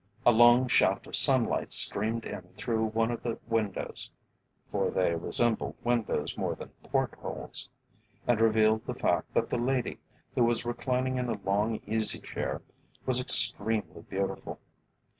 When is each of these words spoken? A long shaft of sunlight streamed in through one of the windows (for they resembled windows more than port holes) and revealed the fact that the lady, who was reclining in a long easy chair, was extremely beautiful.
A 0.25 0.31
long 0.31 0.67
shaft 0.67 1.05
of 1.05 1.15
sunlight 1.15 1.71
streamed 1.71 2.25
in 2.25 2.41
through 2.57 2.85
one 2.85 3.11
of 3.11 3.21
the 3.21 3.37
windows 3.47 4.09
(for 4.71 4.89
they 4.89 5.13
resembled 5.13 5.75
windows 5.83 6.35
more 6.35 6.55
than 6.55 6.69
port 6.81 7.13
holes) 7.21 7.69
and 8.25 8.41
revealed 8.41 8.83
the 8.87 8.95
fact 8.95 9.31
that 9.35 9.49
the 9.49 9.59
lady, 9.59 9.99
who 10.33 10.43
was 10.43 10.65
reclining 10.65 11.17
in 11.17 11.29
a 11.29 11.37
long 11.45 11.81
easy 11.85 12.19
chair, 12.19 12.63
was 13.05 13.21
extremely 13.21 14.01
beautiful. 14.01 14.59